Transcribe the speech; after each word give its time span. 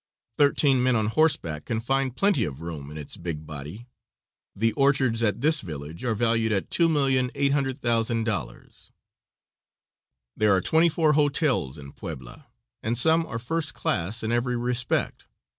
Thirteen 0.35 0.81
men 0.81 0.95
on 0.95 1.05
horseback 1.05 1.65
can 1.65 1.79
find 1.79 2.15
plenty 2.15 2.43
of 2.43 2.59
room 2.59 2.89
in 2.89 2.97
its 2.97 3.17
big 3.17 3.45
body. 3.45 3.85
The 4.55 4.71
orchards 4.73 5.21
at 5.21 5.41
this 5.41 5.61
village 5.61 6.03
are 6.03 6.15
valued 6.15 6.51
at 6.51 6.71
$2,800,000. 6.71 8.89
There 10.35 10.53
are 10.53 10.61
twenty 10.61 10.89
four 10.89 11.13
hotels 11.13 11.77
in 11.77 11.91
Puebla, 11.93 12.47
and 12.81 12.97
some 12.97 13.27
are 13.27 13.37
first 13.37 13.75
class 13.75 14.23
in 14.23 14.31
every 14.31 14.55
respect. 14.55 15.27